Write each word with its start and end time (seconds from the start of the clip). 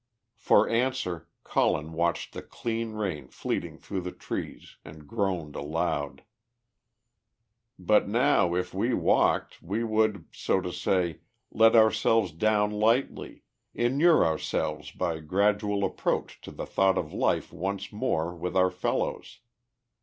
For 0.35 0.67
answer 0.67 1.27
Colin 1.43 1.93
watched 1.93 2.33
the 2.33 2.41
clean 2.41 2.93
rain 2.93 3.27
fleeting 3.27 3.77
through 3.77 4.01
the 4.01 4.11
trees, 4.11 4.77
and 4.83 5.07
groaned 5.07 5.55
aloud. 5.55 6.23
"But 7.77 8.07
now 8.07 8.55
if 8.55 8.73
we 8.73 8.95
walked, 8.95 9.61
we 9.61 9.83
would, 9.83 10.25
so 10.33 10.59
to 10.59 10.73
say, 10.73 11.19
let 11.51 11.75
ourselves 11.75 12.31
down 12.31 12.71
lightly, 12.71 13.43
inure 13.75 14.25
ourselves 14.25 14.89
by 14.89 15.19
gradual 15.19 15.83
approach 15.85 16.41
to 16.41 16.51
the 16.51 16.65
thought 16.65 16.97
of 16.97 17.13
life 17.13 17.53
once 17.53 17.91
more 17.93 18.33
with 18.33 18.55
our 18.57 18.71
fellows. 18.71 19.39